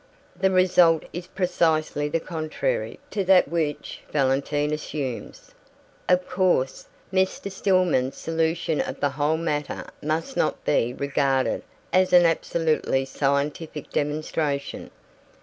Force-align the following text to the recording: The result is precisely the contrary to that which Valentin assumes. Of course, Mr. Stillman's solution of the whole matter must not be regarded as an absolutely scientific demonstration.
The 0.35 0.49
result 0.49 1.03
is 1.13 1.27
precisely 1.27 2.09
the 2.09 2.19
contrary 2.19 2.99
to 3.11 3.23
that 3.25 3.47
which 3.47 4.01
Valentin 4.11 4.73
assumes. 4.73 5.51
Of 6.09 6.27
course, 6.27 6.87
Mr. 7.13 7.51
Stillman's 7.51 8.17
solution 8.17 8.81
of 8.81 8.99
the 8.99 9.11
whole 9.11 9.37
matter 9.37 9.85
must 10.01 10.35
not 10.35 10.65
be 10.65 10.91
regarded 10.91 11.61
as 11.93 12.13
an 12.13 12.25
absolutely 12.25 13.05
scientific 13.05 13.91
demonstration. 13.91 14.89